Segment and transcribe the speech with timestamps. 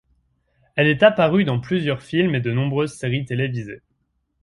[0.75, 3.83] Elle est apparue dans plusieurs films et de nombreuses séries télévisées.